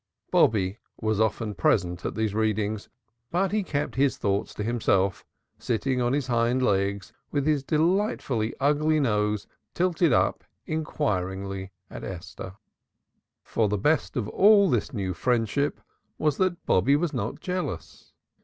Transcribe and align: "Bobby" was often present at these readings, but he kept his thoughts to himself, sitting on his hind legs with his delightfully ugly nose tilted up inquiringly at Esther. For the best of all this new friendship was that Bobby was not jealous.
"Bobby" 0.31 0.79
was 0.99 1.19
often 1.21 1.53
present 1.53 2.03
at 2.05 2.15
these 2.15 2.33
readings, 2.33 2.89
but 3.29 3.51
he 3.51 3.61
kept 3.61 3.93
his 3.93 4.17
thoughts 4.17 4.51
to 4.55 4.63
himself, 4.63 5.23
sitting 5.59 6.01
on 6.01 6.11
his 6.11 6.25
hind 6.25 6.63
legs 6.63 7.13
with 7.29 7.45
his 7.45 7.63
delightfully 7.63 8.55
ugly 8.59 8.99
nose 8.99 9.45
tilted 9.75 10.11
up 10.11 10.43
inquiringly 10.65 11.71
at 11.87 12.03
Esther. 12.03 12.55
For 13.43 13.69
the 13.69 13.77
best 13.77 14.17
of 14.17 14.27
all 14.29 14.71
this 14.71 14.91
new 14.91 15.13
friendship 15.13 15.79
was 16.17 16.37
that 16.37 16.65
Bobby 16.65 16.95
was 16.95 17.13
not 17.13 17.39
jealous. 17.39 18.11